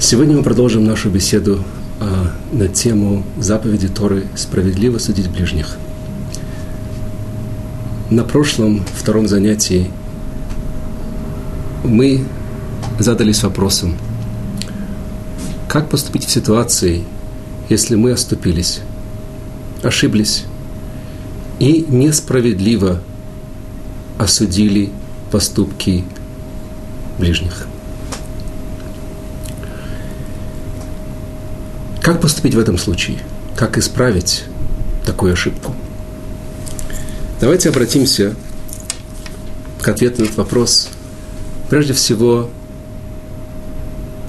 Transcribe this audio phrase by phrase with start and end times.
[0.00, 1.64] Сегодня мы продолжим нашу беседу
[1.98, 5.76] а, на тему заповеди Торы «Справедливо судить ближних».
[8.08, 9.90] На прошлом, втором занятии,
[11.82, 12.24] мы
[13.00, 13.96] задались вопросом,
[15.68, 17.02] как поступить в ситуации,
[17.68, 18.78] если мы оступились,
[19.82, 20.44] ошиблись
[21.58, 23.00] и несправедливо
[24.16, 24.90] осудили
[25.32, 26.04] поступки
[27.18, 27.66] ближних–
[32.08, 33.18] Как поступить в этом случае?
[33.54, 34.44] Как исправить
[35.04, 35.74] такую ошибку?
[37.38, 38.34] Давайте обратимся
[39.82, 40.88] к ответу на этот вопрос.
[41.68, 42.48] Прежде всего,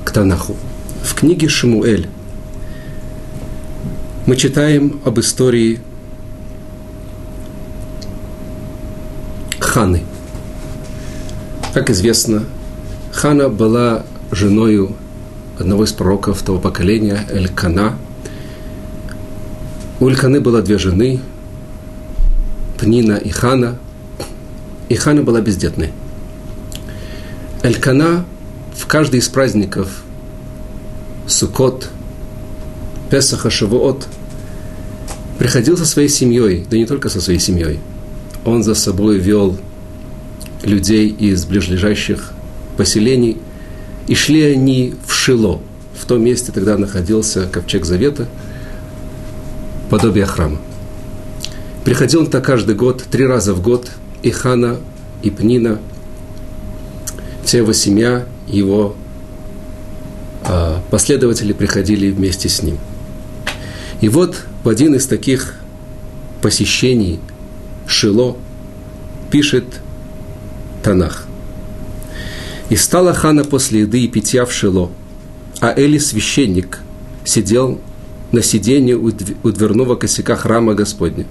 [0.04, 0.58] к Танаху.
[1.06, 2.10] В книге Шимуэль
[4.26, 5.80] мы читаем об истории
[9.58, 10.04] Ханы.
[11.74, 12.44] Как известно,
[13.14, 14.98] Хана была женою
[15.60, 17.98] одного из пророков того поколения, Элькана.
[20.00, 21.20] У Эльканы было две жены,
[22.80, 23.78] Пнина и Хана.
[24.88, 25.92] И Хана была бездетной.
[27.62, 28.26] Элькана
[28.76, 30.02] в каждый из праздников
[31.28, 31.90] Сукот,
[33.12, 34.08] Песаха, Шавуот
[35.38, 37.80] приходил со своей семьей, да не только со своей семьей.
[38.46, 39.58] Он за собой вел
[40.64, 42.32] людей из ближайших
[42.78, 43.38] поселений–
[44.10, 45.60] и шли они Шило.
[46.00, 48.30] В том месте тогда находился ковчег Завета,
[49.90, 50.60] подобие храма.
[51.84, 53.92] Приходил он так каждый год, три раза в год,
[54.24, 54.78] и Хана,
[55.22, 55.80] и Пнина,
[57.44, 58.96] вся его семья, его
[60.46, 62.78] а, последователи приходили вместе с ним.
[64.00, 65.56] И вот в один из таких
[66.42, 67.20] посещений
[67.88, 68.38] Шило
[69.30, 69.66] пишет
[70.82, 71.26] Танах.
[72.70, 74.92] И стала хана после еды и питья в Шило,
[75.60, 76.80] а Эли, священник,
[77.24, 77.80] сидел
[78.32, 79.12] на сиденье у
[79.52, 81.26] дверного косяка храма Господня.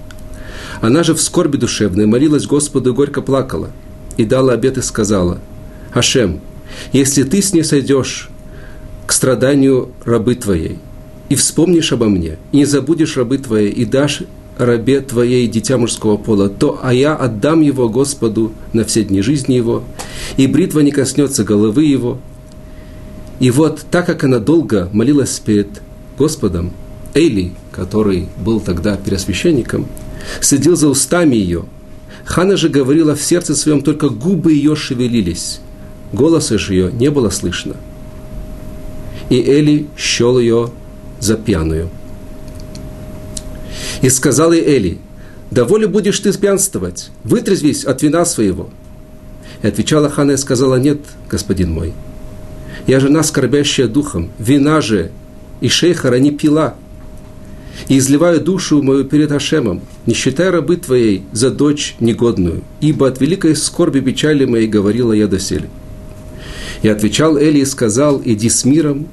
[0.81, 3.71] Она же в скорби душевной молилась Господу и горько плакала,
[4.17, 5.39] и дала обет и сказала,
[5.91, 6.41] «Хашем,
[6.93, 8.29] если ты с ней сойдешь
[9.05, 10.77] к страданию рабы твоей,
[11.29, 14.23] и вспомнишь обо мне, и не забудешь рабы твоей, и дашь
[14.57, 19.53] рабе твоей дитя мужского пола, то а я отдам его Господу на все дни жизни
[19.53, 19.83] его,
[20.37, 22.19] и бритва не коснется головы его.
[23.39, 25.67] И вот, так как она долго молилась перед
[26.17, 26.71] Господом,
[27.13, 29.87] Эли, который был тогда первосвященником,
[30.41, 31.65] следил за устами ее.
[32.25, 35.61] Хана же говорила в сердце своем, только губы ее шевелились,
[36.11, 37.75] голоса же ее не было слышно.
[39.29, 40.71] И Эли щел ее
[41.19, 41.89] за пьяную–
[44.01, 44.97] и сказал ей Эли,
[45.51, 48.69] доволе будешь ты пьянствовать, вытрезвись от вина своего.
[49.61, 51.93] И отвечала Хана и сказала, нет, господин мой,
[52.89, 55.11] я жена, скорбящая духом, вина же
[55.61, 56.73] и шейхара не пила,
[57.87, 63.21] и изливаю душу мою перед Ашемом, не считай рабы твоей за дочь негодную, ибо от
[63.21, 65.69] великой скорби печали моей говорила я доселе.
[66.81, 69.07] И отвечал Эли и сказал, иди с миром,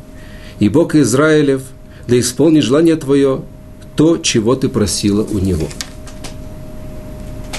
[0.58, 1.60] и Бог Израилев,
[2.08, 3.43] да исполни желание твое,
[3.94, 5.69] то, чего ты просила у него.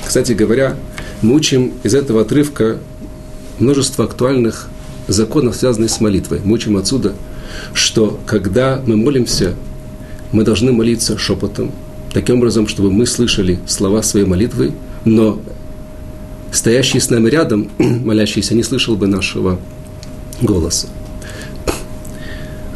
[0.03, 0.78] Кстати говоря,
[1.22, 2.79] мы учим из этого отрывка
[3.59, 4.67] множество актуальных
[5.07, 6.41] законов, связанных с молитвой.
[6.44, 7.13] Мы учим отсюда,
[7.73, 9.56] что когда мы молимся,
[10.31, 11.72] мы должны молиться шепотом,
[12.13, 14.73] таким образом, чтобы мы слышали слова своей молитвы,
[15.06, 15.40] но
[16.51, 19.59] стоящий с нами рядом, молящийся, не слышал бы нашего
[20.41, 20.88] голоса.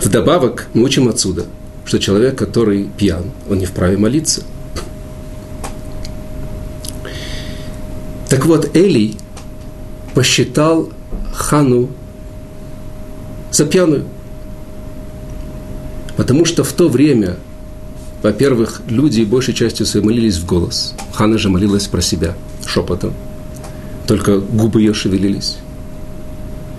[0.02, 1.46] Вдобавок мы учим отсюда–
[1.92, 4.44] что человек, который пьян, он не вправе молиться.
[8.30, 9.18] Так вот, Элий
[10.14, 10.90] посчитал
[11.34, 11.90] хану
[13.52, 14.06] за пьяную.
[16.18, 17.38] Потому что в то время,
[18.22, 20.94] во-первых, люди большей частью своей молились в голос.
[21.14, 22.36] Хана же молилась про себя,
[22.66, 23.14] шепотом.
[24.08, 25.58] Только губы ее шевелились.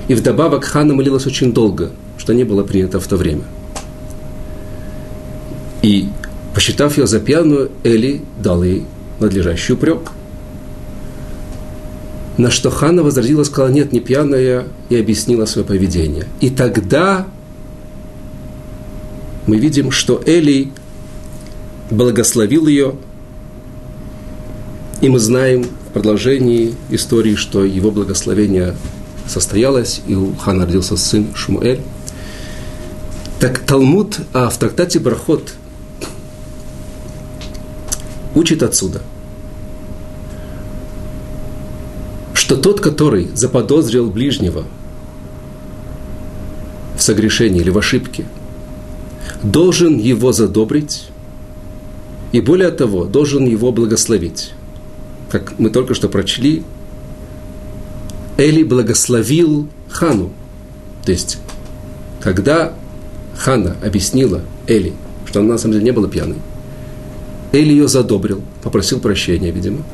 [0.09, 3.45] И вдобавок Хана молилась очень долго, что не было принято в то время–
[5.83, 6.09] и,
[6.55, 8.85] посчитав ее за пьяную, Эли дал ей
[9.19, 10.13] надлежащий упрек.
[12.39, 16.27] На что Ханна возразила, сказала, нет, не пьяная, и объяснила свое поведение.
[16.41, 17.27] И тогда
[19.47, 20.73] мы видим, что Эли
[21.91, 22.95] благословил ее,
[25.01, 28.75] и мы знаем в продолжении истории, что его благословение
[29.27, 31.81] состоялось, и у Хана родился сын Шмуэль.
[33.41, 35.55] Так Талмуд а в трактате Брахот
[38.35, 39.03] учит отсюда,
[42.53, 44.65] что тот, который заподозрил ближнего
[46.99, 48.27] в согрешении или в ошибке,
[49.43, 51.09] должен его задобрить
[52.33, 54.53] и более того, должен его благословить.
[55.31, 56.63] Как мы только что прочли,
[58.37, 60.31] Эли благословил Хану.
[61.07, 61.39] То есть,
[62.21, 62.75] когда
[63.39, 64.93] Хана объяснила Эли,
[65.25, 66.37] что она на самом деле не была пьяной,
[67.53, 69.85] Эли ее задобрил, попросил прощения, видимо,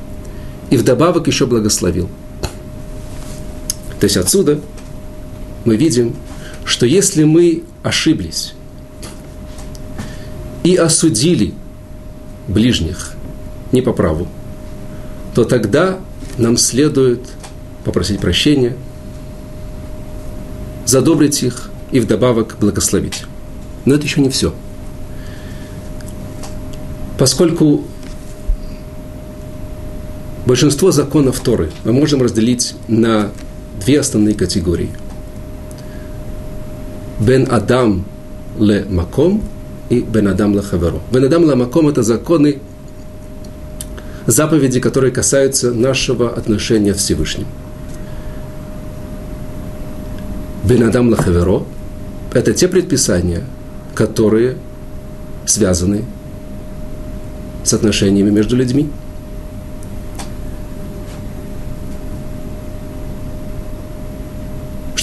[0.71, 2.09] и вдобавок еще благословил.
[4.01, 4.61] То есть отсюда
[5.65, 6.15] мы видим,
[6.65, 8.55] что если мы ошиблись
[10.63, 11.55] и осудили
[12.47, 13.13] ближних
[13.73, 14.29] не по праву,
[15.35, 15.99] то тогда
[16.37, 17.21] нам следует
[17.85, 18.77] попросить прощения,
[20.85, 23.25] задобрить их и вдобавок благословить.
[23.85, 24.55] Но это еще не все.
[27.19, 27.85] Поскольку
[30.47, 33.33] большинство законов Торы мы можем разделить на
[33.79, 34.91] две основные категории.
[37.21, 38.05] Бен Адам
[38.59, 39.43] ле Маком
[39.89, 41.01] и Бен Адам ле Хаверо.
[41.13, 42.59] Бен Адам ле Маком– это законы,
[44.27, 47.47] заповеди, которые касаются нашего отношения Всевышним.
[50.65, 51.65] Бен Адам ле Хаверо–
[52.33, 53.45] это те предписания,
[53.95, 54.57] которые
[55.47, 56.05] связаны
[57.65, 58.91] с отношениями между людьми–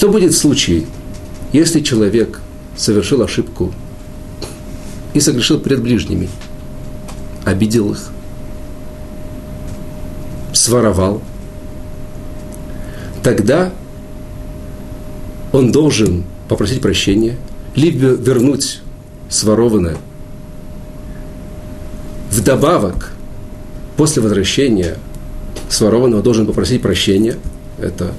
[0.06, 0.84] Что будет в случае,
[1.52, 2.40] если человек
[2.76, 3.74] совершил ошибку
[5.14, 6.28] и согрешил перед ближними,
[7.44, 8.12] обидел их,
[10.52, 11.22] своровал,
[13.24, 13.72] тогда
[15.50, 17.36] он должен попросить прощения,
[17.74, 18.82] либо вернуть
[19.28, 19.96] сворованное.
[22.30, 23.10] Вдобавок,
[23.96, 24.98] после возвращения
[25.68, 27.34] сворованного должен попросить прощения,
[27.80, 28.12] это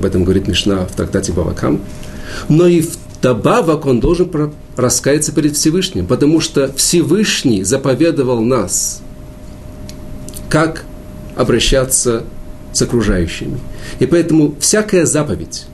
[0.00, 1.80] об этом говорит Мишна в трактате Бавакам.
[2.48, 4.30] Но и вдобавок он должен
[4.76, 9.02] раскаяться перед Всевышним, потому что Всевышний заповедовал нас,
[10.48, 10.84] как
[11.36, 12.24] обращаться
[12.72, 13.58] с окружающими.
[13.98, 15.66] И поэтому всякая заповедь,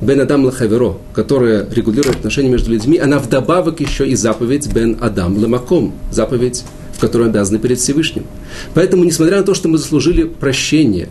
[0.00, 5.36] Бен Адам Лахаверо, которая регулирует отношения между людьми, она вдобавок еще и заповедь Бен Адам
[5.36, 6.64] Ламаком, заповедь,
[6.94, 8.24] в которой обязаны перед Всевышним.
[8.72, 11.08] Поэтому, несмотря на то, что мы заслужили прощение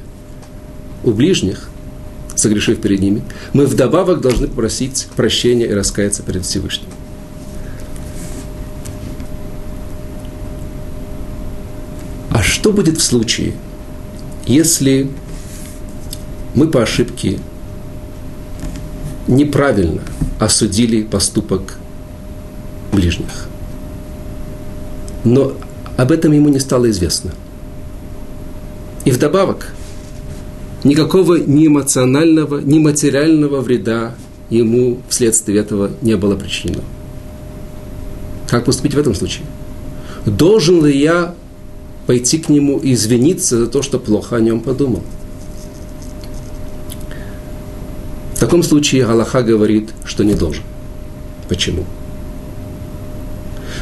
[1.03, 1.69] у ближних,
[2.41, 3.21] согрешив перед ними,
[3.53, 6.89] мы вдобавок должны попросить прощения и раскаяться перед Всевышним.
[12.31, 13.53] А что будет в случае,
[14.45, 15.09] если
[16.55, 17.39] мы по ошибке
[19.27, 20.01] неправильно
[20.39, 21.77] осудили поступок
[22.91, 23.47] ближних?
[25.23, 25.53] Но
[25.97, 27.31] об этом ему не стало известно.
[29.05, 29.73] И вдобавок–
[30.83, 34.16] никакого ни эмоционального, ни материального вреда
[34.50, 36.83] ему вследствие этого не было причинено.
[38.50, 39.45] Как поступить в этом случае?
[40.25, 41.36] Должен ли я
[42.06, 45.04] пойти к нему и извиниться за то, что плохо о нем подумал?
[48.36, 50.63] В таком случае Галаха говорит, что не должен.
[51.48, 51.86] Почему?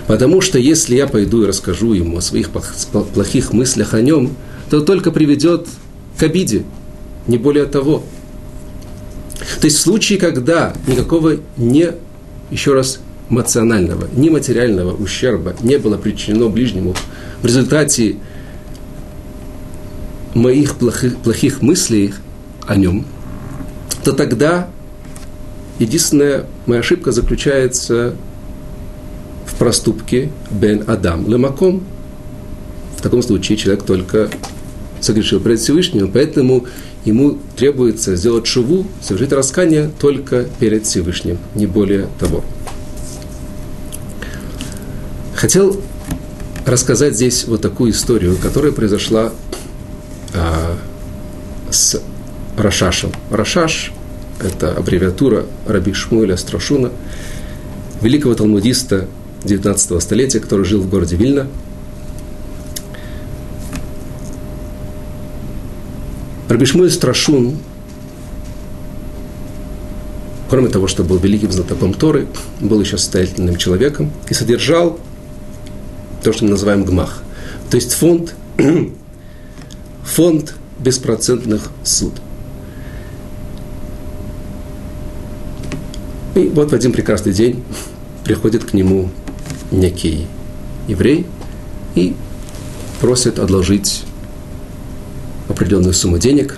[0.06, 2.50] Потому что если я пойду и расскажу ему о своих
[3.14, 4.32] плохих мыслях о нем,
[4.70, 5.68] то только приведет
[6.18, 6.64] к обиде,
[7.30, 8.04] не более того.
[9.62, 11.92] То есть в случае, когда никакого не,
[12.52, 16.96] еще раз, эмоционального, ни материального ущерба не было причинено ближнему
[17.42, 18.16] в результате
[20.34, 22.14] моих плохих, плохих мыслей
[22.68, 23.06] о нем,
[24.04, 24.70] то тогда
[25.78, 28.16] единственная моя ошибка заключается
[29.46, 31.84] в проступке Бен Адам Лемаком.
[32.98, 34.30] В таком случае человек только
[35.02, 36.66] согрешил перед Всевышним, поэтому
[37.06, 42.44] ему требуется сделать шуву, совершить раскание только перед Всевышним, не более того.
[45.36, 45.80] Хотел
[46.66, 49.32] рассказать здесь вот такую историю, которая произошла
[50.34, 50.78] а,
[51.72, 52.02] с
[52.58, 53.12] Рашашем.
[53.32, 53.94] Рашаш–
[54.42, 56.92] это аббревиатура Раби Шмуэля Страшуна,
[58.02, 59.08] великого талмудиста
[59.46, 61.48] 19 столетия, который жил в городе Вильна–
[66.50, 67.60] Рабишмуй Страшун,
[70.50, 72.26] кроме того, что был великим знатоком Торы,
[72.60, 75.00] был еще состоятельным человеком и содержал
[76.24, 77.22] то, что мы называем гмах.
[77.70, 78.34] То есть фонд,
[80.04, 82.14] фонд беспроцентных суд.
[86.34, 87.64] И вот в один прекрасный день
[88.24, 89.12] приходит к нему
[89.70, 90.26] некий
[90.88, 91.28] еврей
[91.94, 92.16] и
[93.02, 94.04] просит одолжить
[95.50, 96.58] определенную сумму денег.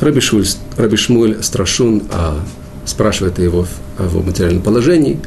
[0.00, 2.40] Раби, Шуль, Раби Шмуль Страшун, а
[2.84, 3.66] спрашивает его
[3.98, 5.20] о его материальном положении,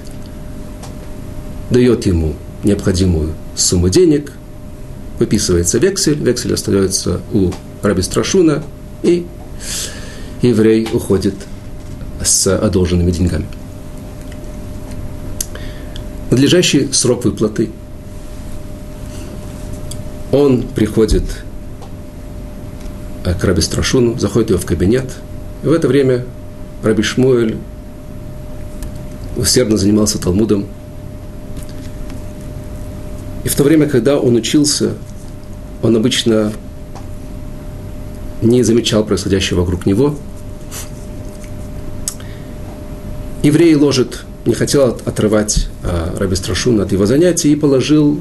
[1.69, 4.31] дает ему необходимую сумму денег,
[5.19, 8.63] выписывается вексель, вексель остается у раби Страшуна,
[9.03, 9.25] и
[10.41, 11.35] еврей уходит
[12.23, 13.45] с одолженными деньгами.
[16.31, 17.69] Надлежащий срок выплаты.
[20.31, 21.23] Он приходит
[23.33, 25.11] к Раби Страшуну, заходит его в кабинет,
[25.63, 26.25] и в это время
[26.83, 27.57] Раби Шмуэль
[29.35, 30.65] усердно занимался Талмудом.
[33.43, 34.93] И в то время, когда он учился,
[35.81, 36.53] он обычно
[38.41, 40.15] не замечал происходящего вокруг него.
[43.43, 48.19] Еврей ложит, не хотел отрывать а, Раби Страшуна от его занятий и положил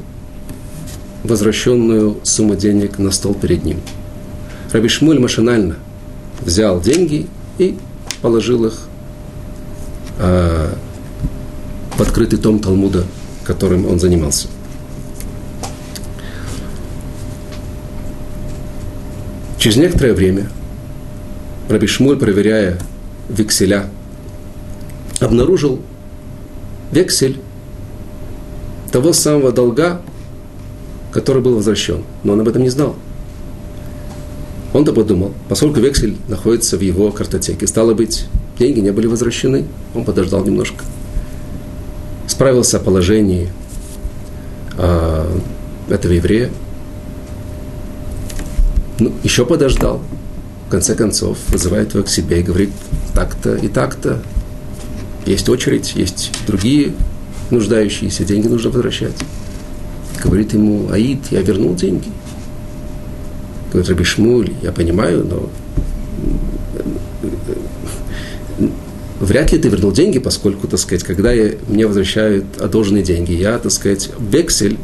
[1.25, 3.81] возвращенную сумму денег на стол перед ним.
[4.72, 5.76] Раби Шмуль машинально
[6.40, 7.78] взял деньги и
[8.20, 8.87] положил их
[10.18, 10.75] а,
[11.96, 13.04] в открытый том Талмуда,
[13.44, 14.48] которым он занимался.
[19.58, 20.48] Через некоторое время
[21.68, 22.78] Раби Шмуль, проверяя
[23.28, 23.87] векселя,
[25.18, 25.80] обнаружил
[26.92, 27.40] вексель
[28.92, 30.00] того самого долга,
[31.10, 32.04] который был возвращен.
[32.22, 32.96] Но он об этом не знал.
[34.72, 38.26] Он-то подумал, поскольку вексель находится в его картотеке, стало быть,
[38.58, 39.64] деньги не были возвращены.
[39.94, 40.84] Он подождал немножко.
[42.26, 43.48] Справился о положении
[44.76, 45.38] э,
[45.88, 46.50] этого еврея,
[48.98, 50.00] ну, еще подождал.
[50.66, 52.70] В конце концов, вызывает его к себе и говорит,
[53.14, 54.20] так-то и так-то.
[55.25, 56.92] Есть очередь, есть другие
[57.50, 59.14] нуждающиеся, деньги нужно возвращать.
[60.22, 62.08] Говорит ему, Аид, я вернул деньги.
[63.70, 65.50] Говорит, Раби Шмуль, я понимаю, но
[69.20, 73.58] вряд ли ты вернул деньги, поскольку, так сказать, когда я, мне возвращают одолженные деньги, я,
[73.58, 74.78] так сказать, вексель,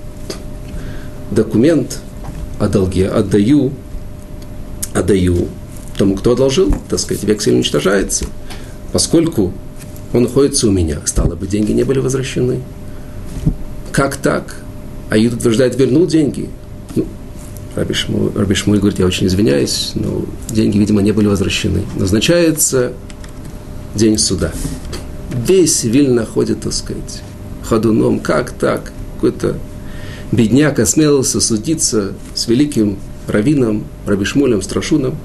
[1.31, 2.01] документ
[2.61, 3.73] о долге отдаю
[4.95, 5.49] отдаю
[5.99, 8.27] тому, кто одолжил, так сказать, вексель уничтожается.
[8.93, 9.53] Поскольку
[10.13, 12.61] он находится у меня, стало бы, деньги не были возвращены.
[13.93, 14.57] Как так?
[15.11, 16.49] А Юд утверждает, вернул деньги.
[16.95, 17.07] Ну,
[17.75, 21.83] Раби Шмуль, Раби Шмуль говорит, я очень извиняюсь, но деньги, видимо, не были возвращены.
[21.97, 22.93] Назначается
[23.95, 24.53] день суда.
[25.47, 27.23] Весь Вильна ходит, так сказать,
[27.63, 28.21] ходуном.
[28.21, 28.93] Как так?
[29.15, 29.57] Какой-то
[30.31, 35.17] бедняк осмелился судиться с великим раввином, Рабишмолем, Страшуном.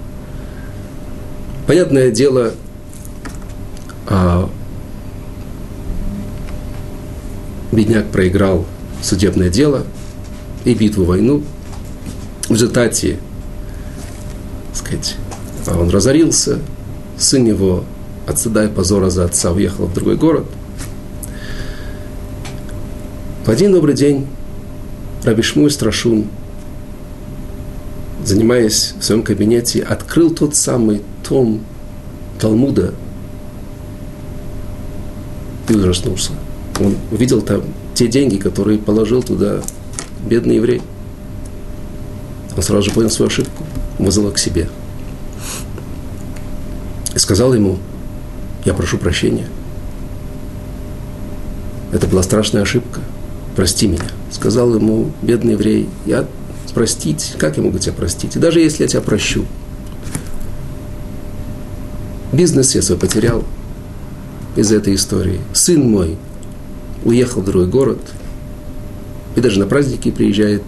[1.68, 2.54] Понятное дело,
[4.08, 4.50] а,
[7.72, 8.66] бедняк проиграл
[9.04, 9.84] судебное дело
[10.66, 11.44] и битву, войну.
[12.50, 13.20] В результате,
[14.68, 15.16] так сказать,
[15.68, 16.60] он разорился,
[17.18, 17.86] сын его
[18.28, 20.46] от и позора за отца уехал в другой город.
[23.46, 24.28] В один добрый день
[25.24, 26.26] Рабишмуй Страшун
[28.24, 31.62] занимаясь в своем кабинете, открыл тот самый том
[32.40, 32.94] Талмуда
[35.68, 36.32] и ужаснулся.
[36.80, 37.64] Он увидел там
[37.94, 39.62] те деньги, которые положил туда
[40.28, 40.82] бедный еврей.
[42.60, 43.64] Он сразу же понял свою ошибку,
[44.00, 44.68] вызвал к себе.
[47.16, 47.78] И сказал ему,
[48.66, 49.48] я прошу прощения.
[51.94, 53.00] Это была страшная ошибка.
[53.56, 54.04] Прости меня.
[54.30, 56.28] Сказал ему бедный еврей, я
[56.74, 58.36] простить, как я могу тебя простить?
[58.36, 59.46] И даже если я тебя прощу,
[62.34, 63.46] бизнес я свой потерял
[64.58, 65.40] из этой истории.
[65.54, 66.18] Сын мой
[67.06, 68.00] уехал в другой город,
[69.38, 70.64] и даже на праздники приезжает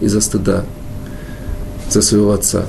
[0.00, 0.64] из-за стыда
[1.90, 2.66] за своего отца.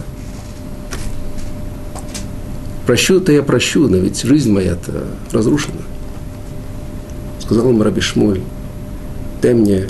[2.85, 5.81] Прощу-то я прощу, но ведь жизнь моя-то разрушена.
[7.39, 8.41] Сказал ему Раби Шмуль,
[9.41, 9.88] дай мне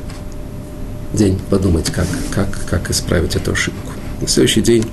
[1.13, 3.93] день подумать, как, как, как исправить эту ошибку.
[4.21, 4.85] На следующий день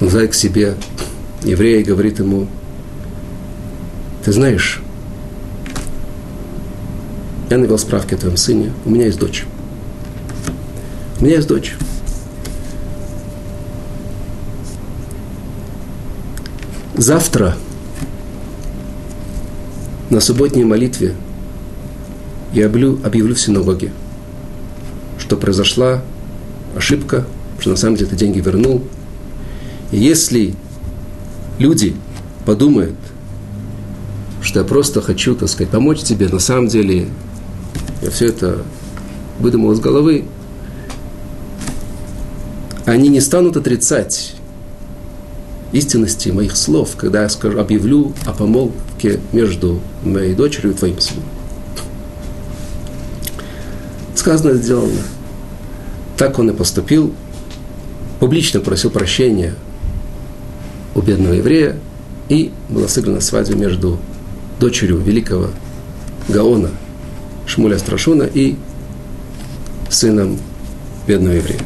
[0.00, 0.74] он зовет к себе
[1.42, 2.48] еврея и говорит ему,
[4.24, 4.82] ты знаешь,
[7.50, 9.44] я навел справки о твоем сыне, у меня есть дочь.
[11.20, 11.76] У меня есть дочь.
[16.96, 17.56] Завтра
[20.10, 21.14] на субботней молитве
[22.52, 23.92] я объявлю, объявлю в синагоге–
[25.24, 26.02] что произошла
[26.76, 27.24] ошибка,
[27.58, 28.82] что на самом деле ты деньги вернул.
[29.90, 30.54] И если
[31.58, 31.96] люди
[32.44, 32.96] подумают,
[34.42, 37.08] что я просто хочу, так сказать, помочь тебе, на самом деле
[38.02, 38.62] я все это
[39.40, 40.26] выдумал из головы,
[42.84, 44.34] они не станут отрицать
[45.74, 51.24] истинности моих слов, когда я скажу, объявлю о помолвке между моей дочерью и твоим сыном.
[54.14, 55.02] Сказано, сделано.
[56.16, 57.12] Так он и поступил.
[58.20, 59.54] Публично просил прощения
[60.94, 61.76] у бедного еврея,
[62.28, 63.98] и была сыграна свадьба между
[64.60, 65.48] дочерью великого
[66.28, 66.70] Гаона
[67.46, 68.54] Шмуля Страшуна и
[69.90, 70.38] сыном
[71.06, 71.60] бедного еврея.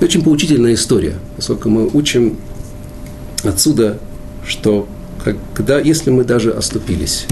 [0.00, 2.36] Очень поучительная история, поскольку мы учим
[3.44, 3.98] отсюда,
[4.46, 4.88] что
[5.54, 7.26] когда, если мы даже оступились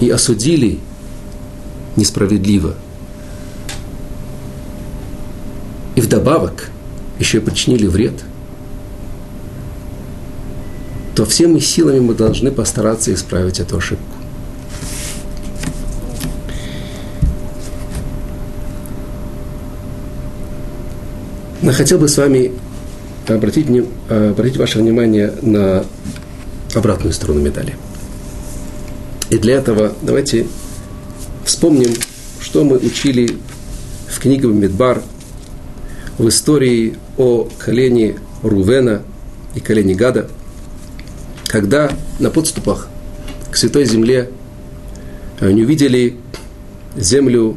[0.00, 0.78] и осудили
[1.96, 2.74] несправедливо,
[5.94, 6.70] и вдобавок
[7.18, 8.14] еще и причинили вред,
[11.14, 14.04] то всеми силами мы должны постараться исправить эту ошибку.
[21.60, 22.52] Но хотел бы с вами
[23.34, 23.66] обратить,
[24.08, 25.84] обратить ваше внимание на
[26.74, 27.76] обратную сторону медали.
[29.30, 30.46] И для этого давайте
[31.44, 31.92] вспомним,
[32.40, 33.36] что мы учили
[34.08, 35.02] в книге Медбар
[36.18, 39.02] в истории о колене Рувена
[39.54, 40.28] и колене Гада,
[41.46, 42.88] когда на подступах
[43.50, 44.30] к Святой Земле
[45.40, 46.16] они увидели
[46.96, 47.56] землю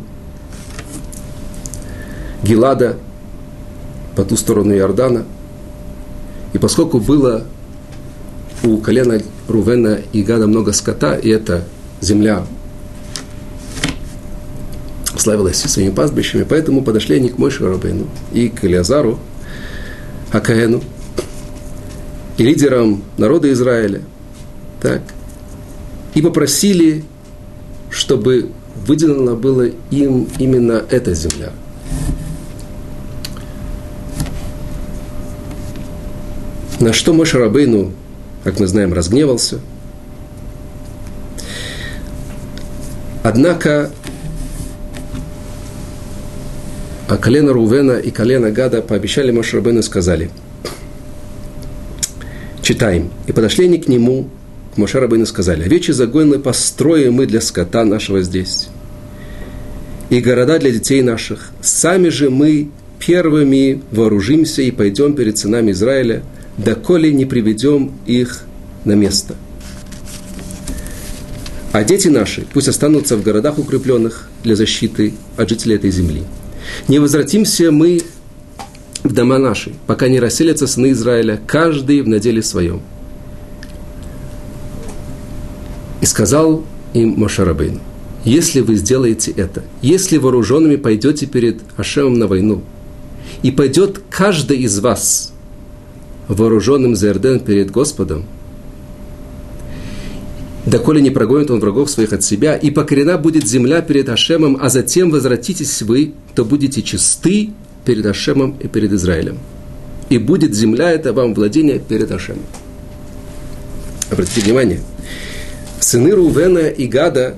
[2.43, 2.97] Гелада–
[4.15, 5.25] по ту сторону Иордана.
[6.53, 7.45] И поскольку было
[8.63, 11.65] у колена Рувена и Гада много скота, и эта
[11.99, 12.45] земля
[15.17, 19.19] славилась своими пастбищами, поэтому подошли они к Мойше Рабейну и к Илиазару,
[20.31, 20.81] Акаэну,
[22.37, 24.01] и лидерам народа Израиля,
[24.81, 25.01] так,
[26.13, 27.03] и попросили,
[27.89, 28.49] чтобы
[28.87, 31.51] выделена была им именно эта земля–
[36.83, 37.93] На что Моше Рабейну,
[38.43, 39.61] как мы знаем, разгневался.
[43.23, 43.89] Однако
[47.07, 50.29] а колено Рувена и колено Гада пообещали Моше Рабейну и сказали,
[52.61, 54.27] читаем, и подошли они к нему,
[54.75, 58.67] к Моше Рабейну сказали, овечи загоны построим мы для скота нашего здесь,
[60.09, 66.23] и города для детей наших, сами же мы первыми вооружимся и пойдем перед сынами Израиля–
[66.57, 68.45] доколе не приведем их
[68.85, 69.35] на место.
[71.71, 76.23] А дети наши пусть останутся в городах укрепленных для защиты от жителей этой земли.
[76.87, 78.01] Не возвратимся мы
[79.03, 82.81] в дома наши, пока не расселятся сыны Израиля, каждый в наделе своем.
[86.01, 86.63] И сказал
[86.93, 87.79] им Мошарабейн,
[88.23, 92.61] если вы сделаете это, если вооруженными пойдете перед Ашемом на войну,
[93.41, 95.32] и пойдет каждый из вас
[96.27, 98.25] вооруженным за Эрден перед Господом,
[100.65, 104.69] доколе не прогонит он врагов своих от себя, и покорена будет земля перед Ашемом, а
[104.69, 107.51] затем возвратитесь вы, то будете чисты
[107.85, 109.37] перед Ашемом и перед Израилем.
[110.09, 112.43] И будет земля это вам владение перед Ашемом.
[114.09, 114.79] Обратите внимание,
[115.79, 117.35] сыны Рувена и Гада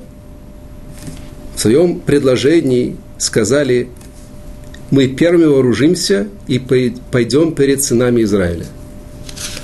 [1.56, 3.90] в своем предложении сказали,
[4.92, 8.66] мы первыми вооружимся и пойдем перед сынами Израиля.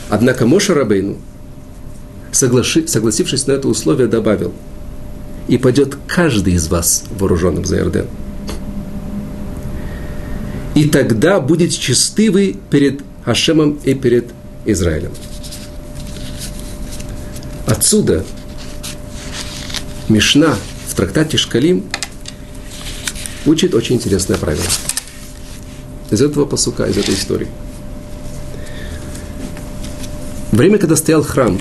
[0.09, 1.17] Однако Моша Рабейну,
[2.31, 4.53] согласившись на это условие, добавил,
[5.47, 8.07] и пойдет каждый из вас вооруженным за Иорден.
[10.75, 14.31] И тогда будете чисты вы перед Хашемом и перед
[14.65, 15.11] Израилем.
[17.67, 18.25] Отсюда
[20.09, 20.55] Мишна
[20.87, 21.85] в трактате Шкалим
[23.45, 24.63] учит очень интересное правило.
[26.11, 27.47] Из этого посука, из этой истории–
[30.51, 31.57] Время, когда стоял храм,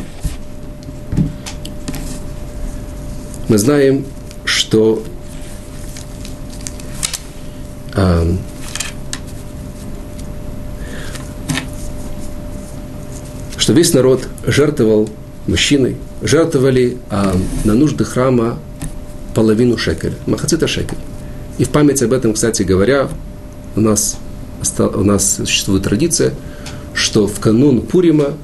[3.48, 4.04] мы знаем,
[4.44, 5.00] что
[7.94, 8.34] э,
[13.56, 15.08] что весь народ жертвовал
[15.46, 17.32] мужчины, жертвовали э,
[17.64, 18.58] на нужды храма
[19.36, 20.98] половину шекеля, махацита шекель.
[21.58, 23.08] И в память об этом, кстати говоря,
[23.76, 24.16] у нас,
[24.78, 26.34] у нас существует традиция,
[26.94, 28.34] что в канун Пурима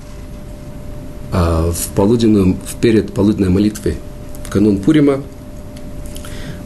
[1.32, 3.96] а в полуденную, в перед полуденной молитве
[4.46, 5.22] в канун Пурима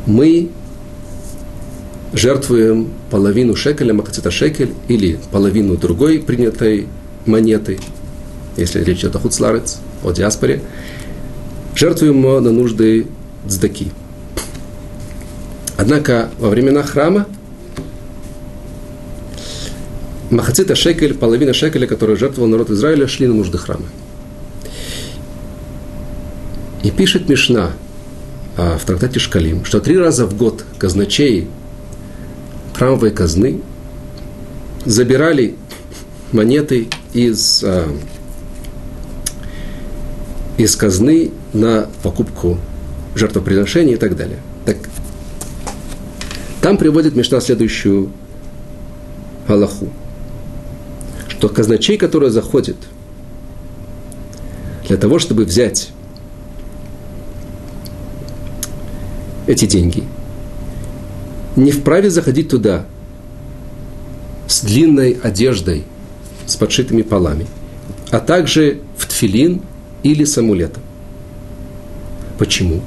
[0.07, 0.51] мы
[2.13, 6.87] жертвуем половину шекеля, макацита шекель, или половину другой принятой
[7.27, 7.79] монеты,
[8.57, 10.63] если речь идет о хуцларец, о диаспоре,
[11.75, 13.07] жертвуем на нужды
[13.49, 13.93] цдаки.
[15.77, 17.27] Однако во времена храма
[20.31, 23.87] Махацита шекель, половина шекеля, которую жертвовал народ Израиля, шли на нужды храма.
[26.85, 27.73] И пишет Мишна
[28.57, 31.49] а, в трактате Шкалим, что три раза в год казначей
[32.75, 33.61] храмовой казны
[34.85, 35.57] забирали
[36.33, 37.89] монеты из, а,
[40.57, 42.59] из казны на покупку
[43.17, 44.39] жертвоприношений и так далее.
[44.65, 44.77] Так,
[46.63, 48.13] там приводит Мишна следующую
[49.49, 49.91] Аллаху,
[51.41, 52.77] что казначей, который заходит
[54.87, 55.89] для того, чтобы взять
[59.47, 60.05] эти деньги,
[61.57, 62.85] не вправе заходить туда
[64.49, 65.85] с длинной одеждой,
[66.45, 67.47] с подшитыми полами,
[68.11, 69.63] а также в тфилин
[70.03, 70.83] или с амулетом.
[72.37, 72.83] Почему?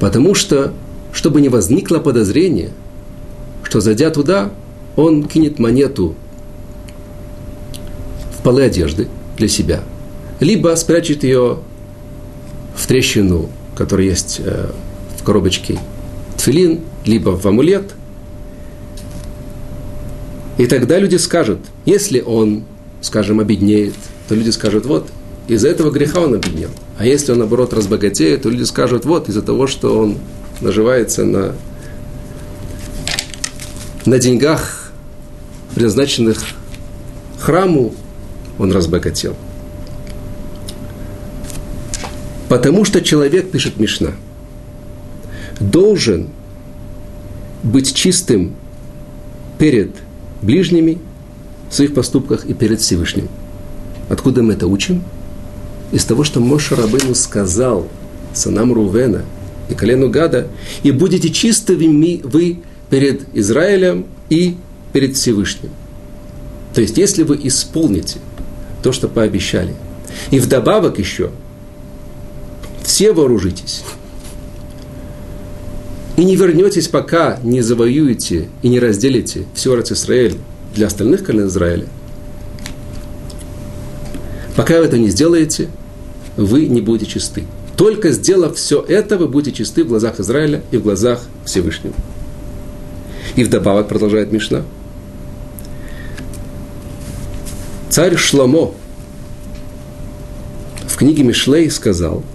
[0.00, 0.74] Потому что,
[1.14, 2.72] чтобы не возникло подозрение,
[3.62, 4.50] что зайдя туда,
[4.96, 6.14] он кинет монету
[8.42, 9.82] полы одежды для себя,
[10.40, 11.58] либо спрячет ее
[12.74, 14.70] в трещину, которая есть э,
[15.18, 15.78] в коробочке
[16.36, 17.92] тфилин, либо в амулет.
[20.58, 22.64] И тогда люди скажут, если он,
[23.00, 23.94] скажем, обеднеет,
[24.28, 25.08] то люди скажут, вот,
[25.48, 26.70] из-за этого греха он обеднел.
[26.98, 30.18] А если он, наоборот, разбогатеет, то люди скажут, вот, из-за того, что он
[30.60, 31.54] наживается на,
[34.04, 34.92] на деньгах,
[35.74, 36.42] предназначенных
[37.38, 37.94] храму,
[38.60, 39.34] он разбогател.
[42.48, 44.12] Потому что человек, пишет Мишна,
[45.58, 46.28] должен
[47.62, 48.54] быть чистым
[49.58, 49.90] перед
[50.42, 50.98] ближними
[51.70, 53.28] в своих поступках и перед Всевышним.
[54.10, 55.04] Откуда мы это учим?
[55.92, 57.88] Из того, что Моша Рабыну сказал
[58.34, 59.24] сынам Рувена
[59.70, 60.48] и колену Гада,
[60.82, 62.58] и будете чистыми вы
[62.90, 64.56] перед Израилем и
[64.92, 65.70] перед Всевышним.
[66.74, 68.18] То есть, если вы исполните
[68.82, 69.74] то, что пообещали,
[70.30, 71.30] и вдобавок еще
[72.82, 73.82] все вооружитесь,
[76.16, 80.36] и не вернетесь, пока не завоюете и не разделите всю Израиль
[80.74, 81.86] для остальных колен Израиля,
[84.56, 85.68] пока вы это не сделаете,
[86.36, 87.44] вы не будете чисты.
[87.76, 91.94] Только сделав все это, вы будете чисты в глазах Израиля и в глазах Всевышнего.
[93.36, 94.64] И вдобавок продолжает Мишна.
[97.90, 98.74] Царь Шломо
[100.86, 102.22] в книге Мишлей сказал–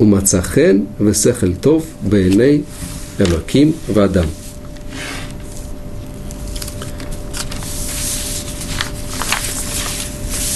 [0.00, 2.64] Умацахен весехель тов бейней
[3.18, 4.24] элоким вадам.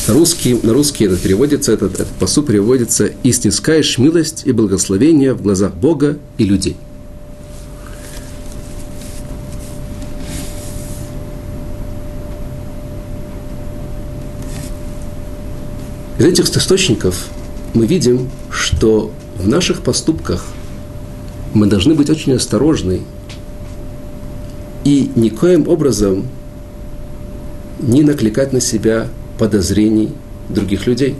[0.09, 5.43] Русский, на русский это переводится, этот, этот посу переводится «И снискаешь милость и благословение в
[5.43, 6.77] глазах Бога и людей».
[16.25, 17.29] Из этих источников
[17.75, 20.43] мы видим, что в наших поступках
[21.53, 23.03] мы должны быть очень осторожны
[24.85, 26.27] и никоим образом
[27.79, 29.09] не накликать на себя
[29.39, 30.15] подозрений
[30.49, 31.15] других людей.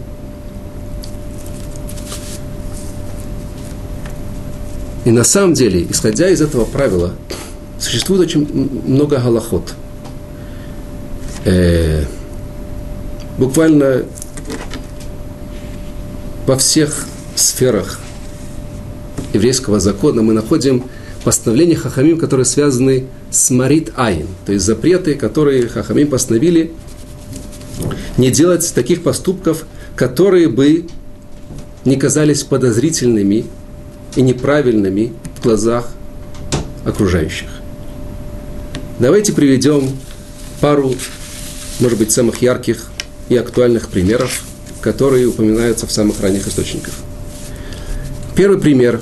[5.05, 7.13] И на самом деле, исходя из этого правила,
[7.79, 8.49] существует очень
[8.87, 9.75] много галахот.
[11.45, 12.07] Э,
[13.37, 14.07] буквально
[16.47, 17.99] во всех сферах
[19.33, 20.85] еврейского закона мы находим
[21.25, 26.73] постановления Хахамим, которые связаны с Марит Айн, то есть запреты, которые Хахамим постановили
[28.19, 29.65] не делать таких поступков,
[29.97, 30.87] которые бы
[31.85, 33.47] не казались подозрительными
[34.17, 35.89] и неправильными в глазах
[36.85, 37.49] окружающих.
[38.99, 39.91] Давайте приведем
[40.61, 40.95] пару,
[41.81, 42.91] может быть, самых ярких
[43.29, 44.45] и актуальных примеров,
[44.85, 46.93] которые упоминаются в самых ранних источниках.
[48.37, 49.01] Первый пример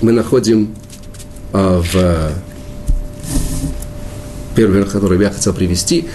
[0.00, 0.74] мы находим
[1.52, 2.32] а, в
[4.56, 6.08] первый пример, который я хотел привести,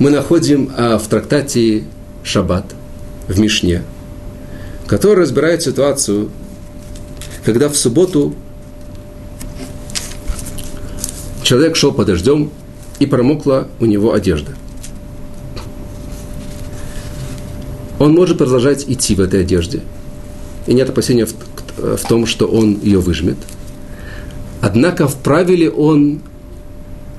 [0.00, 1.84] мы находим а, в трактате
[2.24, 2.64] Шаббат
[3.28, 3.84] в Мишне,
[4.88, 6.30] который разбирает ситуацию,
[7.44, 8.34] когда в субботу
[11.44, 12.50] человек шел под дождем
[12.98, 14.56] и промокла у него одежда.
[17.98, 19.82] Он может продолжать идти в этой одежде–
[20.66, 21.34] и нет опасения в,
[21.96, 23.36] в том, что он ее выжмет.
[24.60, 26.20] Однако вправе ли он,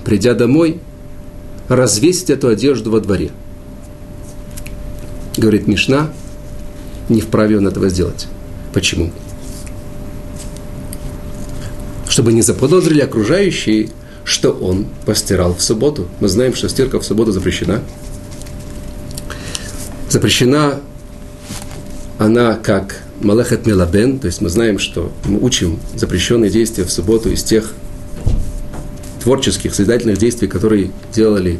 [0.03, 0.79] придя домой,
[1.69, 3.31] развесить эту одежду во дворе?
[5.37, 6.11] Говорит Мишна,
[7.09, 8.27] не вправе он этого сделать.
[8.73, 9.11] Почему?
[12.09, 13.89] Чтобы не заподозрили окружающие,
[14.23, 16.07] что он постирал в субботу.
[16.19, 17.81] Мы знаем, что стирка в субботу запрещена.
[20.17, 20.79] Запрещена
[22.17, 27.29] она как Малахет Мелабен, то есть мы знаем, что мы учим запрещенные действия в субботу
[27.29, 27.71] из тех
[29.21, 31.59] творческих, созидательных действий, которые делали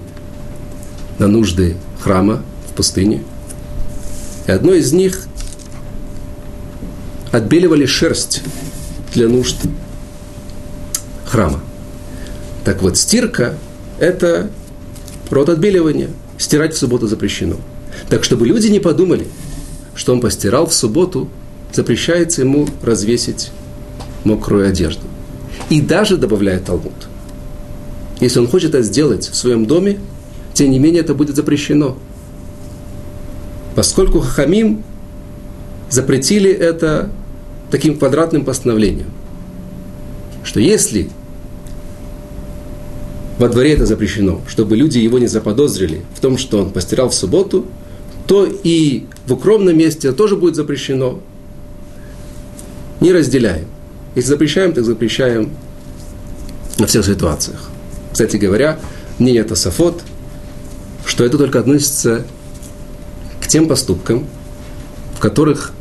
[1.19, 2.41] на нужды храма
[2.71, 3.23] в пустыне.
[4.47, 5.27] И одно из них
[7.31, 8.41] отбеливали шерсть
[9.13, 9.57] для нужд
[11.27, 11.59] храма.
[12.65, 13.53] Так вот, стирка–
[13.99, 14.49] это
[15.29, 16.09] род отбеливания.
[16.39, 17.57] Стирать в субботу запрещено.
[18.09, 19.27] Так, чтобы люди не подумали,
[19.95, 21.29] что он постирал в субботу,
[21.73, 23.51] запрещается ему развесить
[24.23, 25.03] мокрую одежду.
[25.69, 26.93] И даже добавляет Талмуд–
[28.19, 29.99] если он хочет это сделать в своем доме,
[30.53, 31.97] тем не менее это будет запрещено.
[33.75, 34.83] Поскольку Хахамим
[35.89, 37.11] запретили это
[37.69, 39.11] таким квадратным постановлением,
[40.43, 41.09] что если
[43.37, 47.13] во дворе это запрещено, чтобы люди его не заподозрили в том, что он постирал в
[47.13, 47.67] субботу,
[48.27, 51.19] то и в укромном месте тоже будет запрещено.
[52.99, 53.67] Не разделяем.
[54.15, 55.51] Если запрещаем, так запрещаем
[56.77, 57.69] на всех ситуациях.
[58.11, 58.79] Кстати говоря,
[59.17, 60.01] мнение Тософот,
[61.05, 62.25] что это только относится
[63.39, 64.27] к тем поступкам,
[65.15, 65.71] в которых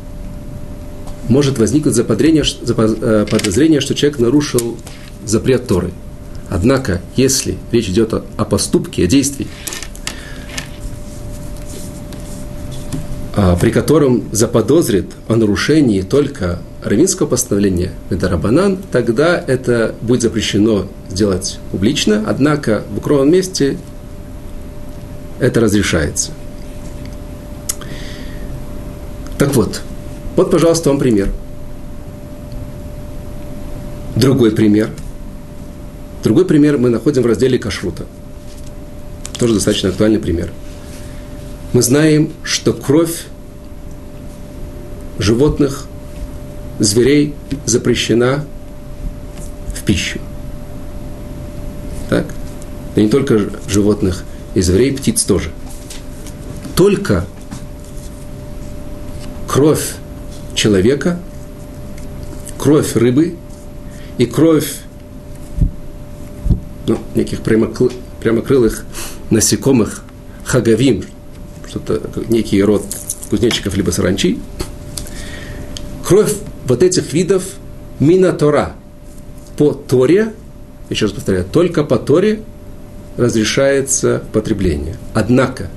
[1.27, 4.77] может возникнуть заподозрение, э, подозрение, что человек нарушил
[5.25, 5.91] запрет Торы.
[6.49, 9.47] Однако, если речь идет о, о поступке, о действии,
[13.59, 22.23] при котором заподозрит о нарушении только равинского постановления Медарабанан, тогда это будет запрещено сделать публично,
[22.25, 23.77] однако в укромном месте
[25.39, 26.31] это разрешается.
[29.37, 29.81] Так вот,
[30.35, 31.29] вот, пожалуйста, вам пример.
[34.15, 34.89] Другой пример.
[36.23, 38.05] Другой пример мы находим в разделе кашрута.
[39.37, 40.49] Тоже достаточно актуальный пример.
[41.73, 43.25] Мы знаем, что кровь
[45.19, 45.87] животных
[46.79, 47.33] зверей
[47.65, 48.45] запрещена
[49.75, 50.19] в пищу.
[52.09, 52.25] Так?
[52.95, 55.51] И не только животных и зверей, птиц тоже.
[56.75, 57.25] Только
[59.47, 59.95] кровь
[60.55, 61.19] человека,
[62.57, 63.35] кровь рыбы
[64.17, 64.77] и кровь
[66.87, 68.85] ну, неких прямокрыл, прямокрылых
[69.29, 70.03] насекомых
[70.45, 71.03] хагавим,
[71.85, 72.83] что-то, некий род
[73.29, 74.39] кузнечиков либо саранчи,
[76.05, 76.33] кровь
[76.67, 77.43] вот этих видов
[77.99, 78.75] Минатора
[79.57, 80.33] по Торе,
[80.89, 82.41] еще раз повторяю, только по Торе
[83.17, 84.97] разрешается потребление.
[85.13, 85.69] Однако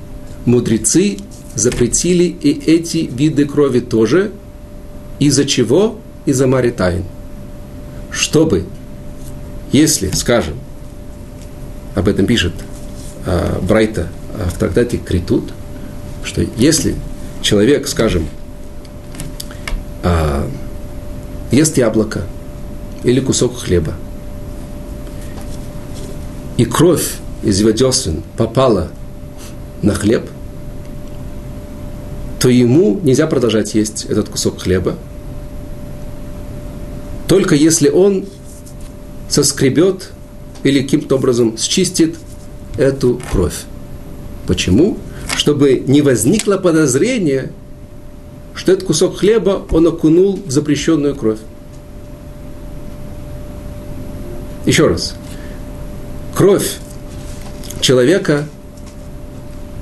[0.44, 1.18] мудрецы
[1.54, 4.30] запретили и эти виды крови тоже.
[5.18, 5.98] Из-за чего?
[6.26, 7.04] Из-за Маритайн.
[8.10, 8.64] Чтобы,
[9.72, 10.54] если, скажем,
[11.94, 12.52] об этом пишет
[13.26, 15.52] а, Брайта а, в трактате Критут,
[16.30, 16.94] что если
[17.42, 18.28] человек, скажем,
[20.04, 20.48] а,
[21.50, 22.22] ест яблоко
[23.02, 23.94] или кусок хлеба,
[26.56, 28.92] и кровь из его десен попала
[29.82, 30.30] на хлеб,
[32.38, 34.94] то ему нельзя продолжать есть этот кусок хлеба,
[37.26, 38.26] только если он
[39.28, 40.12] соскребет
[40.62, 42.14] или каким-то образом счистит
[42.78, 43.64] эту кровь.
[44.46, 44.96] Почему?
[45.40, 47.50] Чтобы не возникло подозрения,
[48.54, 51.38] что этот кусок хлеба он окунул в запрещенную кровь.
[54.66, 55.14] Еще раз.
[56.36, 56.76] Кровь
[57.80, 58.46] человека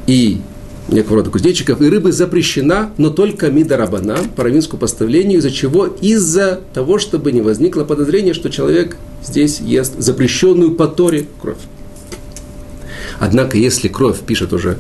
[0.07, 0.41] и
[0.87, 5.87] некого рода кузнечиков и рыбы запрещена, но только мидарабана, по равинскому поставлению, из-за чего?
[5.87, 11.59] Из-за того, чтобы не возникло подозрение, что человек здесь ест запрещенную по Торе кровь.
[13.19, 14.79] Однако, если кровь, пишет уже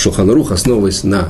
[0.00, 1.28] Шуханарух, основываясь на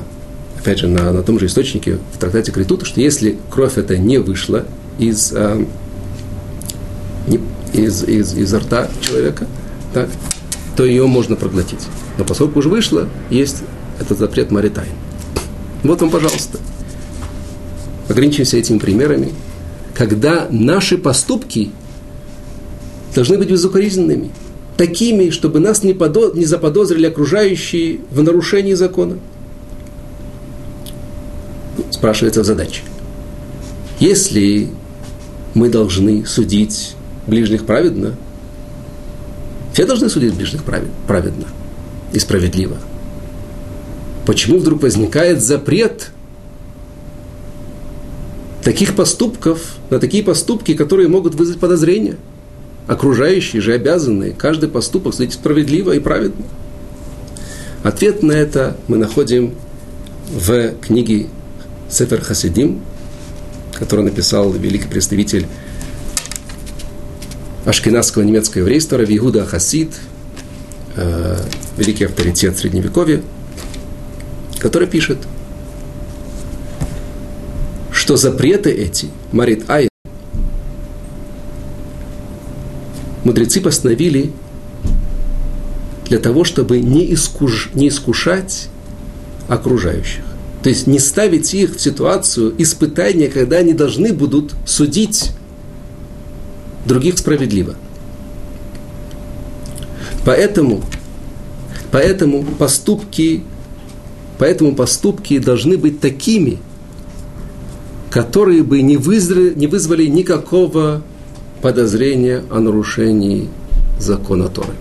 [0.57, 4.17] опять же, на, на том же источнике в трактате Критута, что если кровь это не
[4.17, 4.65] вышла
[4.97, 5.65] из, э,
[7.27, 7.41] не,
[7.73, 9.47] из, из, из рта человека,
[9.93, 10.07] так,
[10.77, 11.81] то ее можно проглотить.
[12.17, 13.63] Но поскольку уже вышло, есть
[13.99, 14.91] этот запрет Маритайн.
[15.83, 16.59] Вот вам, пожалуйста.
[18.07, 19.33] Ограничимся этими примерами,
[19.93, 21.71] когда наши поступки
[23.15, 24.31] должны быть безукоризненными,
[24.77, 29.17] такими, чтобы нас не, подо, не заподозрили окружающие в нарушении закона
[31.89, 32.81] спрашивается в задаче.
[33.99, 34.69] Если
[35.53, 36.95] мы должны судить
[37.27, 38.15] ближних праведно,
[39.73, 41.45] все должны судить ближних праведно
[42.11, 42.77] и справедливо.
[44.25, 46.11] Почему вдруг возникает запрет
[48.63, 52.17] таких поступков, на такие поступки, которые могут вызвать подозрения?
[52.87, 56.45] Окружающие же обязаны каждый поступок судить справедливо и праведно.
[57.83, 59.55] Ответ на это мы находим
[60.29, 61.27] в книге
[61.89, 62.81] Сефер Хасидим,
[63.73, 65.47] который написал великий представитель
[67.65, 69.93] ашкенадского немецкого еврейства Равигуда Хасид,
[70.95, 71.37] э,
[71.77, 73.21] великий авторитет Средневековья,
[74.59, 75.17] который пишет,
[77.91, 79.90] что запреты эти, Марит Ай,
[83.23, 84.31] мудрецы постановили
[86.05, 88.69] для того, чтобы не, искуш, не искушать
[89.47, 90.23] окружающих.
[90.63, 95.31] То есть не ставить их в ситуацию испытания, когда они должны будут судить
[96.85, 97.75] других справедливо.
[100.25, 100.83] Поэтому,
[101.91, 103.43] поэтому поступки,
[104.37, 106.59] поэтому поступки должны быть такими,
[108.11, 111.01] которые бы не вызвали, не вызвали никакого
[111.61, 113.49] подозрения о нарушении
[113.99, 114.73] закона Торы.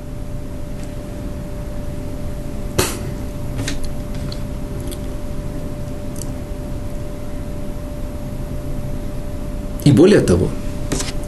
[9.84, 10.50] И более того,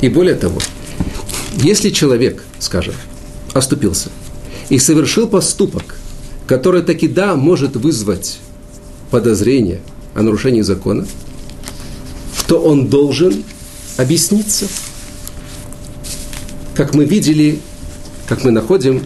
[0.01, 0.59] и более того,
[1.55, 2.95] если человек, скажем,
[3.53, 4.11] оступился
[4.69, 5.97] и совершил поступок,
[6.47, 8.39] который таки да может вызвать
[9.11, 9.81] подозрение
[10.15, 11.07] о нарушении закона,
[12.47, 13.43] то он должен
[13.97, 14.67] объясниться.
[16.83, 17.61] Как мы видели,
[18.27, 19.05] как мы находим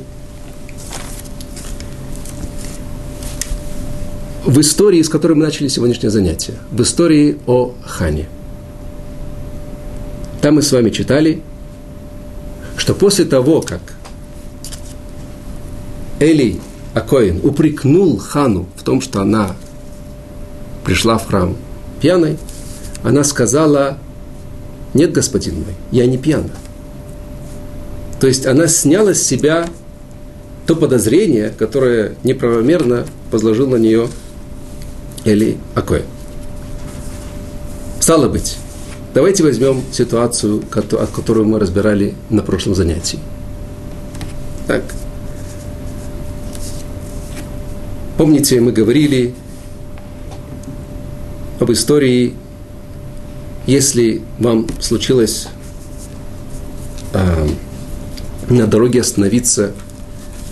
[4.46, 8.28] в истории, с которой мы начали сегодняшнее занятие, в истории о Хане–
[10.40, 11.42] там мы с вами читали,
[12.78, 13.82] что после того, как
[16.18, 16.58] Эли
[16.94, 19.54] Акоин упрекнул Хану в том, что она
[20.82, 21.58] пришла в храм
[22.00, 22.38] пьяной,
[23.02, 23.98] она сказала,
[24.94, 26.52] нет, господин мой, я не пьяна.
[28.26, 29.68] То есть она сняла с себя
[30.66, 34.08] то подозрение, которое неправомерно возложил на нее
[35.24, 36.02] Эли Акоин.
[38.00, 38.56] Стало быть,
[39.14, 43.20] Давайте возьмем ситуацию, которую мы разбирали на прошлом занятии.
[44.66, 44.82] Так.
[48.18, 49.34] Помните, мы говорили
[51.60, 52.34] об истории,
[53.68, 55.46] если вам случилось
[58.48, 59.72] на дороге остановиться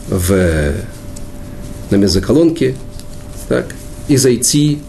[0.09, 0.74] в,
[1.90, 2.74] на мезоколонке,
[3.48, 3.74] так,
[4.09, 4.80] и зайти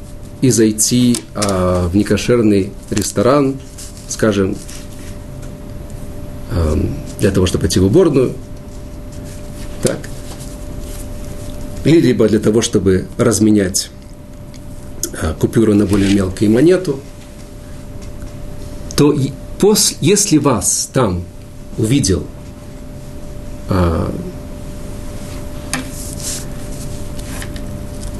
[0.41, 3.55] и зайти а, в некошерный ресторан,
[4.07, 4.55] скажем,
[6.51, 6.77] а,
[7.19, 8.33] для того, чтобы пойти в уборную,
[9.81, 9.97] так,
[11.83, 13.89] или либо для того, чтобы разменять
[15.21, 16.99] а, купюру на более мелкую монету,
[18.95, 19.15] то
[19.59, 21.23] после, если вас там
[21.77, 22.25] увидел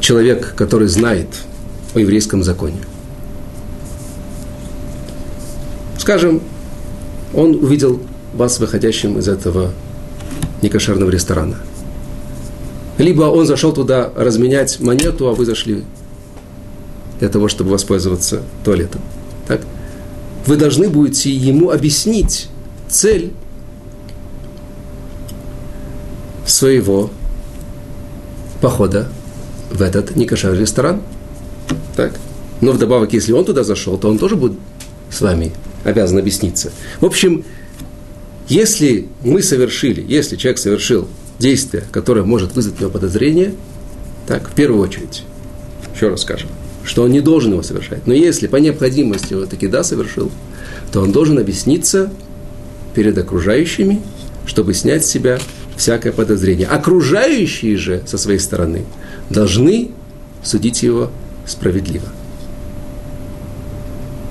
[0.02, 1.28] человек, который знает–
[1.96, 2.82] о еврейском законе.
[5.98, 6.42] Скажем,
[7.34, 8.00] он увидел
[8.34, 9.72] вас выходящим из этого
[10.62, 11.58] некошерного ресторана.
[12.98, 15.84] Либо он зашел туда разменять монету, а вы зашли
[17.20, 19.02] для того, чтобы воспользоваться туалетом.
[19.48, 19.62] Так?
[20.46, 22.50] Вы должны будете ему объяснить
[22.88, 23.32] цель
[26.46, 27.10] своего
[28.62, 29.08] похода
[29.72, 31.02] в этот некошерный ресторан–
[31.96, 32.20] так?
[32.62, 34.58] Но вдобавок, если он туда зашел, то он тоже будет
[35.10, 35.54] с вами
[35.84, 36.72] обязан объясниться.
[37.00, 37.44] В общем,
[38.48, 41.08] если мы совершили, если человек совершил
[41.40, 43.54] действие, которое может вызвать у него подозрение,
[44.28, 45.24] так, в первую очередь,
[45.96, 46.50] еще раз скажем,
[46.84, 48.08] что он не должен его совершать.
[48.08, 50.32] Но если по необходимости его таки да совершил,
[50.92, 52.12] то он должен объясниться
[52.94, 54.02] перед окружающими,
[54.46, 55.40] чтобы снять с себя
[55.76, 56.68] всякое подозрение.
[56.68, 58.86] Окружающие же со своей стороны
[59.30, 59.92] должны
[60.44, 61.12] судить его
[61.46, 62.08] справедливо.